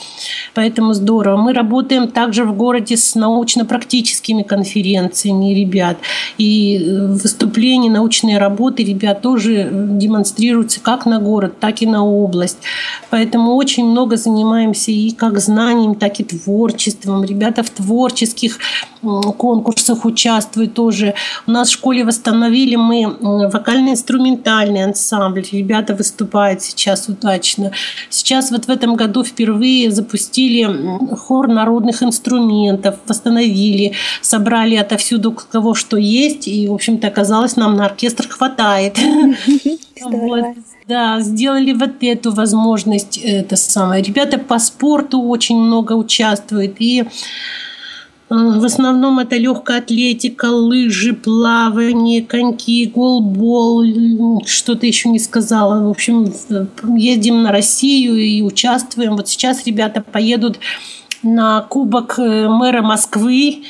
[0.54, 1.38] Поэтому здорово.
[1.38, 5.98] Мы работаем также в городе с научно-практическими конференциями ребят.
[6.38, 12.58] И э, выступления, научные работы ребят тоже демонстрируются как на город, так и на область.
[13.10, 17.24] Поэтому очень много занимаемся и как как знанием, так и творчеством.
[17.24, 18.58] Ребята в творческих
[19.02, 21.14] конкурсах участвуют тоже.
[21.48, 23.18] У нас в школе восстановили мы
[23.50, 25.46] вокально-инструментальный ансамбль.
[25.52, 27.72] Ребята выступают сейчас удачно.
[28.10, 30.68] Сейчас вот в этом году впервые запустили
[31.16, 36.48] хор народных инструментов, восстановили, собрали отовсюду кого что есть.
[36.48, 38.98] И, в общем-то, оказалось, нам на оркестр хватает.
[40.02, 40.46] Вот.
[40.90, 44.02] Да, сделали вот эту возможность, это самое.
[44.02, 46.78] Ребята по спорту очень много участвуют.
[46.80, 47.06] И э,
[48.30, 55.86] в основном это легкая атлетика, лыжи, плавание, коньки, голбол, что-то еще не сказала.
[55.86, 56.34] В общем,
[56.98, 59.16] ездим на Россию и участвуем.
[59.16, 60.58] Вот сейчас ребята поедут
[61.22, 63.62] на Кубок э, мэра Москвы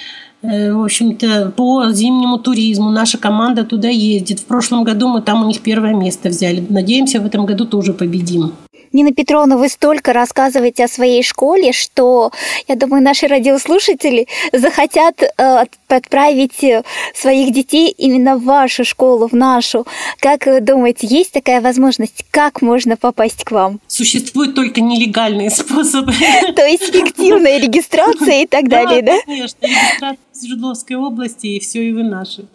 [0.42, 2.90] в общем-то, по зимнему туризму.
[2.90, 4.40] Наша команда туда ездит.
[4.40, 6.66] В прошлом году мы там у них первое место взяли.
[6.70, 8.54] Надеемся, в этом году тоже победим.
[8.92, 12.32] Нина Петровна, вы столько рассказываете о своей школе, что,
[12.68, 16.84] я думаю, наши радиослушатели захотят э, отправить э,
[17.14, 19.86] своих детей именно в вашу школу, в нашу.
[20.20, 22.26] Как вы думаете, есть такая возможность?
[22.32, 23.80] Как можно попасть к вам?
[23.88, 26.14] Существуют только нелегальные способы.
[26.56, 29.20] То есть фиктивная регистрация и так далее, да?
[29.26, 32.46] Конечно, регистрация Свердловской области, и все, и вы наши.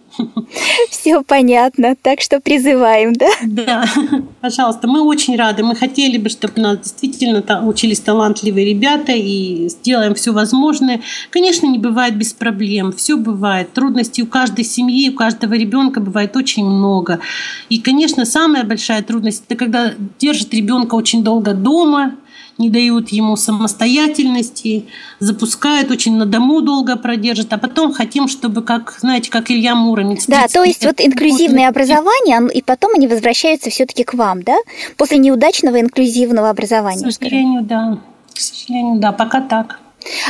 [0.91, 3.29] Все понятно, так что призываем, да?
[3.43, 3.85] Да,
[4.41, 5.63] пожалуйста, мы очень рады.
[5.63, 11.03] Мы хотели бы, чтобы у нас действительно учились талантливые ребята и сделаем все возможное.
[11.31, 13.73] Конечно, не бывает без проблем, все бывает.
[13.73, 17.21] Трудностей у каждой семьи, у каждого ребенка бывает очень много.
[17.69, 22.15] И, конечно, самая большая трудность– это когда держит ребенка очень долго дома,
[22.59, 24.87] не дают ему самостоятельности,
[25.19, 30.27] запускают, очень на дому долго продержат, а потом хотим, чтобы, как, знаете, как Илья Муромец.
[30.27, 34.57] Да, то есть вот инклюзивное образование, и потом они возвращаются все-таки к вам, да?
[34.97, 37.07] После неудачного инклюзивного образования.
[37.07, 37.99] К сожалению, да.
[38.35, 39.81] К сожалению, да, пока так.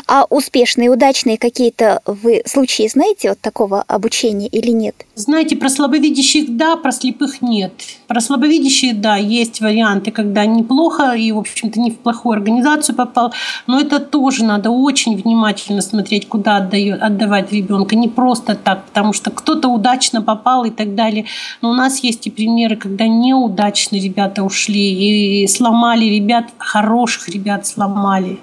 [0.06, 4.94] А успешные, удачные какие-то вы случаи знаете вот такого обучения или нет?
[5.14, 7.72] Знаете, про слабовидящих да, про слепых нет.
[8.06, 13.32] Про слабовидящих да, есть варианты, когда неплохо и, в общем-то, не в плохую организацию попал,
[13.66, 17.96] но это тоже надо очень внимательно смотреть, куда отдает, отдавать ребенка.
[17.96, 21.24] Не просто так, потому что кто-то удачно попал и так далее.
[21.62, 27.66] Но у нас есть и примеры, когда неудачно ребята ушли и сломали ребят, хороших ребят
[27.66, 28.38] сломали.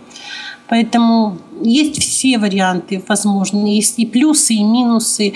[0.71, 5.33] Поэтому есть все варианты возможные, есть и плюсы, и минусы.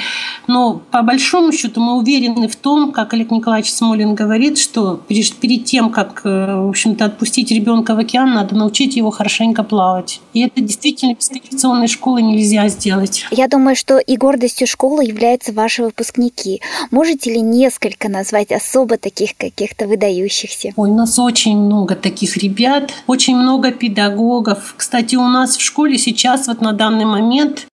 [0.48, 5.66] Но по большому счету мы уверены в том, как Олег Николаевич Смолин говорит, что перед
[5.66, 10.22] тем, как, э, в общем-то, отпустить ребенка в океан, надо научить его хорошенько плавать.
[10.34, 13.26] И это действительно без коррекционной школы нельзя сделать.
[13.32, 16.62] Я думаю, что и гордостью школы являются ваши выпускники.
[16.92, 20.74] Можете ли несколько назвать особо таких каких-то выдающихся?
[20.76, 24.74] Ой, у нас очень много таких ребят, очень много педагогов.
[24.78, 26.15] Кстати, у нас в школе сейчас
[26.48, 27.68] вот на данный момент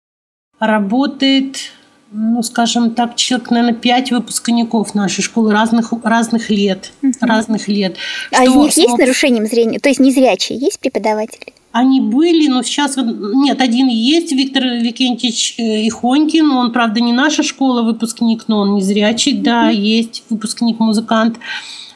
[0.58, 1.72] работает
[2.14, 6.92] ну, скажем так, человек, наверное, пять выпускников нашей школы разных, разных лет.
[7.02, 7.12] Угу.
[7.22, 7.96] Разных лет.
[8.32, 9.78] А из них есть нарушением зрения?
[9.78, 11.54] То есть незрячие есть преподаватели?
[11.72, 12.98] Они были, но сейчас...
[12.98, 16.50] Нет, один есть, Виктор Викентьевич э, Ихонькин.
[16.50, 19.32] Он, правда, не наша школа выпускник, но он незрячий.
[19.32, 19.42] Mm-hmm.
[19.42, 21.38] Да, есть выпускник-музыкант.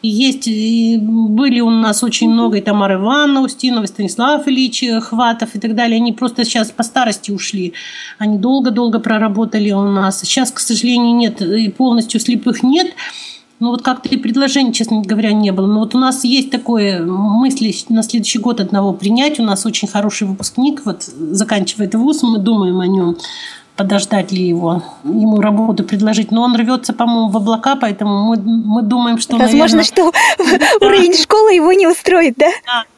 [0.03, 5.59] Есть, были у нас очень много и Тамара Ивановна Устинова, и Станислав Ильич Хватов и
[5.59, 5.97] так далее.
[5.97, 7.73] Они просто сейчас по старости ушли.
[8.19, 10.21] Они долго-долго проработали у нас.
[10.21, 12.95] Сейчас, к сожалению, нет, и полностью слепых нет.
[13.59, 15.67] Ну вот как-то и предложений, честно говоря, не было.
[15.67, 19.41] Но вот у нас есть такое мысли на следующий год одного принять.
[19.41, 23.17] У нас очень хороший выпускник, вот заканчивает вуз, мы думаем о нем
[23.77, 26.31] подождать ли его, ему работу предложить.
[26.31, 29.85] Но он рвется, по-моему, в облака, поэтому мы, мы думаем, что, Возможно, наверное...
[29.85, 30.13] что
[30.81, 32.49] уровень школы его не устроит, да?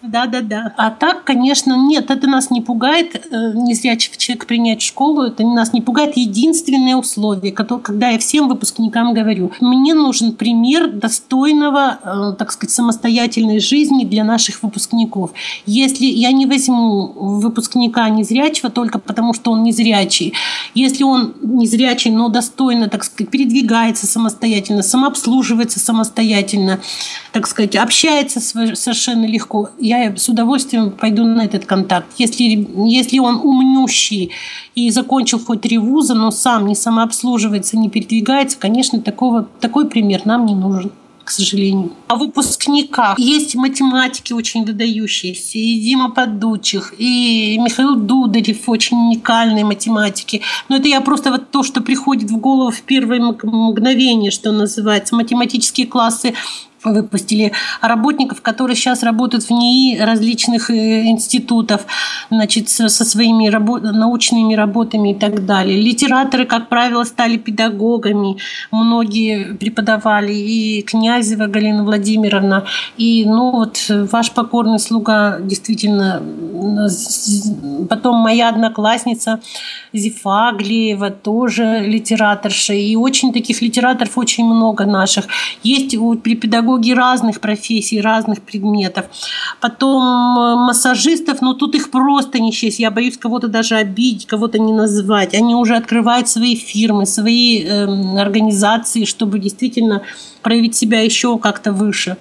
[0.03, 0.75] Да, да, да.
[0.77, 3.27] А так, конечно, нет, это нас не пугает.
[3.31, 6.17] Э, незрячего человека принять в школу, это нас не пугает.
[6.17, 12.71] Единственное условие, которое, когда я всем выпускникам говорю, мне нужен пример достойного, э, так сказать,
[12.71, 15.33] самостоятельной жизни для наших выпускников.
[15.67, 20.35] Если я не возьму выпускника незрячего только потому, что он незрячий,
[20.75, 26.81] если он незрячий, но достойно, так сказать, передвигается самостоятельно, самообслуживается самостоятельно,
[27.33, 32.07] так сказать, общается совершенно легко, я с удовольствием пойду на этот контакт.
[32.19, 34.31] Если, если он умнющий
[34.75, 40.23] и закончил хоть три вуза, но сам не самообслуживается, не передвигается, конечно, такого, такой пример
[40.25, 40.93] нам не нужен
[41.29, 41.93] к сожалению.
[42.07, 43.19] О выпускниках.
[43.19, 50.41] Есть математики очень выдающиеся, и Дима Подучих, и Михаил Дударев, очень уникальные математики.
[50.71, 55.17] Но это я просто вот то, что приходит в голову в первое мгновение, что называется.
[55.17, 56.33] Математические классы
[56.85, 61.87] выпустили работников, которые сейчас работают в НИИ различных э, институтов,
[62.31, 65.81] значит, со своими рабо- научными работами и так далее.
[65.81, 68.37] Литераторы, как правило, стали педагогами.
[68.71, 70.33] Многие преподавали.
[70.33, 72.65] И Князева Галина Владимировна.
[72.97, 76.23] И, ну, вот ваш покорный слуга действительно...
[77.89, 79.41] Потом моя одноклассница
[79.93, 82.75] Зифа Глеева тоже литераторша.
[82.75, 85.27] И очень таких литераторов очень много наших.
[85.63, 89.07] Есть у педагогов педагоги разных профессий, разных предметов.
[89.61, 92.81] Потом э, массажистов, но тут их просто не счесть.
[92.81, 95.35] Я боюсь кого-то даже обидеть, кого-то не назвать.
[95.35, 100.03] Они уже открывают свои фирмы, свои э, организации, чтобы действительно
[100.39, 102.17] проявить себя еще как-то выше.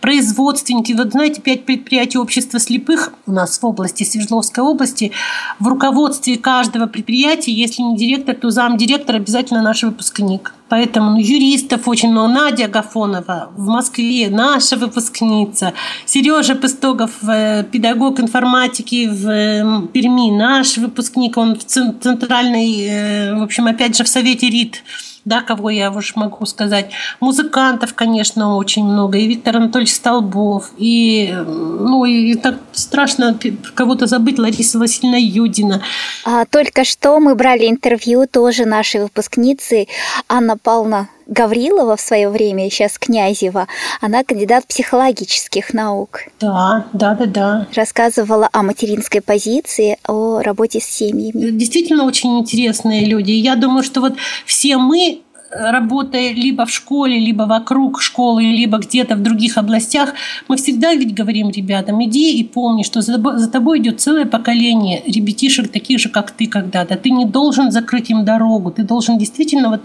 [0.00, 5.12] Производственники, вот знаете, пять предприятий общества слепых у нас в области, Свердловской области,
[5.58, 10.52] в руководстве каждого предприятия, если не директор, то замдиректор обязательно наш выпускник.
[10.72, 12.32] Поэтому ну, юристов очень много.
[12.32, 15.74] Надя Агафонова в Москве, наша выпускница.
[16.06, 21.36] Сережа Пыстогов, э, педагог информатики в э, Перми, наш выпускник.
[21.36, 24.82] Он в центральной, э, в общем, опять же, в Совете РИТ
[25.24, 26.90] да, кого я уж могу сказать.
[27.20, 29.18] Музыкантов, конечно, очень много.
[29.18, 30.70] И Виктор Анатольевич Столбов.
[30.78, 33.38] И, ну, и так страшно
[33.74, 35.82] кого-то забыть, Лариса Васильевна Юдина.
[36.24, 39.86] А, только что мы брали интервью тоже нашей выпускницы
[40.28, 43.66] Анна Павловна Гаврилова в свое время, сейчас Князева,
[44.02, 46.24] она кандидат психологических наук.
[46.40, 47.66] Да, да, да, да.
[47.74, 51.50] Рассказывала о материнской позиции, о работе с семьями.
[51.50, 53.30] Действительно очень интересные люди.
[53.30, 55.22] Я думаю, что вот все мы
[55.54, 60.14] работая либо в школе, либо вокруг школы, либо где-то в других областях,
[60.48, 64.24] мы всегда ведь говорим ребятам, иди и помни, что за тобой, за тобой идет целое
[64.24, 66.96] поколение ребятишек, таких же, как ты когда-то.
[66.96, 69.82] Ты не должен закрыть им дорогу, ты должен действительно вот,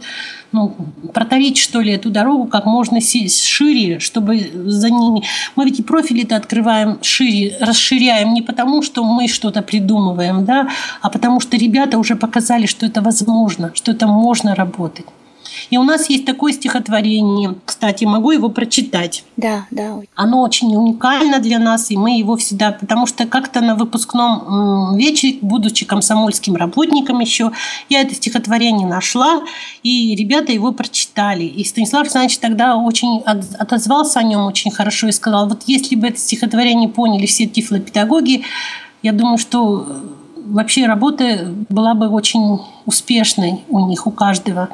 [0.51, 0.76] ну,
[1.13, 5.24] протарить, что ли, эту дорогу как можно шире, чтобы за ними...
[5.55, 10.70] Мы ведь и профили-то открываем шире, расширяем не потому, что мы что-то придумываем, да,
[11.01, 15.05] а потому что ребята уже показали, что это возможно, что это можно работать.
[15.70, 17.55] И у нас есть такое стихотворение.
[17.65, 19.24] Кстати, могу его прочитать.
[19.36, 19.99] Да, да.
[20.15, 22.72] Оно очень уникально для нас, и мы его всегда...
[22.72, 27.51] Потому что как-то на выпускном вечере, будучи комсомольским работником еще,
[27.89, 29.41] я это стихотворение нашла,
[29.84, 31.43] и ребята его прочитали.
[31.43, 36.07] И Станислав Александрович тогда очень отозвался о нем очень хорошо и сказал, вот если бы
[36.07, 38.43] это стихотворение поняли все тифлопедагоги,
[39.03, 39.88] я думаю, что
[40.48, 44.70] вообще работа была бы очень успешной у них, у каждого.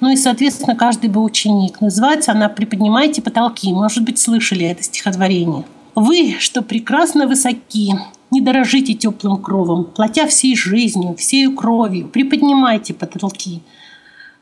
[0.00, 1.80] Ну и, соответственно, каждый бы ученик.
[1.80, 3.72] Называется она «Приподнимайте потолки».
[3.72, 5.64] Может быть, слышали это стихотворение.
[5.94, 7.94] «Вы, что прекрасно высоки,
[8.30, 13.62] не дорожите теплым кровом, платя всей жизнью, всею кровью, приподнимайте потолки.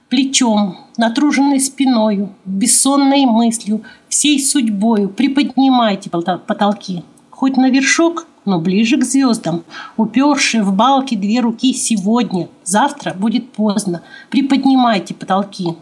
[0.08, 7.02] Плечом, натруженной спиною, бессонной мыслью, всей судьбою приподнимайте потолки.
[7.30, 9.64] Хоть на вершок– но ближе к звездам,
[9.96, 14.02] упершие в балки две руки сегодня, завтра будет поздно.
[14.30, 15.74] Приподнимайте потолки.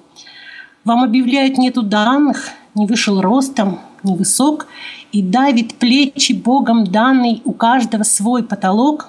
[0.84, 4.66] Вам объявляют нету данных, не вышел ростом, не высок,
[5.12, 9.08] и давит плечи Богом данный у каждого свой потолок.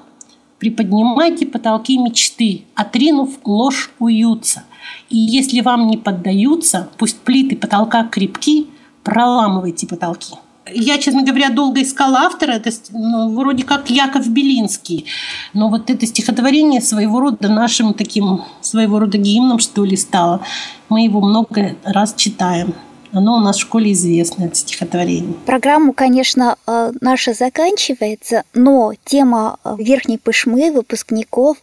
[0.60, 4.64] Приподнимайте потолки мечты, отринув ложь уются.
[5.10, 8.68] И если вам не поддаются, пусть плиты потолка крепки,
[9.04, 10.36] проламывайте потолки.
[10.72, 12.54] Я, честно говоря, долго искала автора.
[12.54, 15.06] Это ну, вроде как Яков Белинский.
[15.54, 20.42] Но вот это стихотворение своего рода нашим таким своего рода гимном, что ли, стало.
[20.90, 22.76] Мы его много раз читаем.
[23.14, 25.36] Оно у нас в школе известно, это стихотворение.
[25.46, 31.58] Программа, конечно, э, наша заканчивается, но тема э, Верхней Пышмы, выпускников,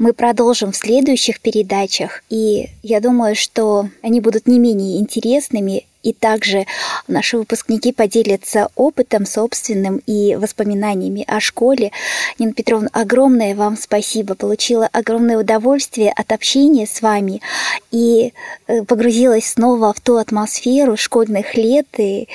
[0.00, 2.24] мы продолжим в следующих передачах.
[2.30, 6.64] И я думаю, что они будут не менее интересными и также
[7.06, 11.92] наши выпускники поделятся опытом собственным и воспоминаниями о школе.
[12.38, 14.34] Нина Петровна, огромное вам спасибо.
[14.34, 17.42] Получила огромное удовольствие от общения с вами
[17.90, 18.32] и
[18.66, 21.86] э, погрузилась снова в ту атмосферу школьных лет.
[21.98, 22.28] И,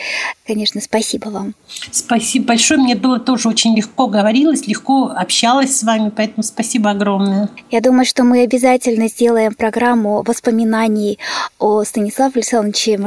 [0.45, 1.55] конечно, спасибо вам.
[1.91, 2.80] Спасибо большое.
[2.80, 7.49] Мне было тоже очень легко говорилось, легко общалась с вами, поэтому спасибо огромное.
[7.71, 11.17] Я думаю, что мы обязательно сделаем программу воспоминаний
[11.57, 12.97] о Станиславе Александровиче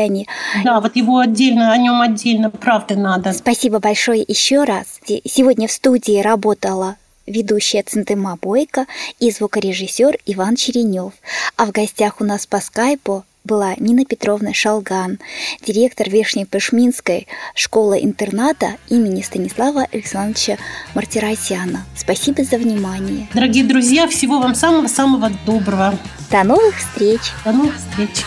[0.00, 0.26] Мартиросяне.
[0.64, 3.32] Да, вот его отдельно, о нем отдельно, правда, надо.
[3.32, 5.00] Спасибо большое еще раз.
[5.24, 6.96] Сегодня в студии работала
[7.26, 8.86] ведущая Центыма Бойко
[9.18, 11.12] и звукорежиссер Иван Черенев.
[11.56, 15.18] А в гостях у нас по скайпу была Нина Петровна Шалган,
[15.64, 20.58] директор Верхней-Пышминской школы-интерната имени Станислава Александровича
[20.94, 21.86] Мартиросяна.
[21.96, 23.28] Спасибо за внимание.
[23.32, 25.98] Дорогие друзья, всего вам самого-самого доброго.
[26.30, 27.20] До новых встреч.
[27.44, 28.24] До новых встреч.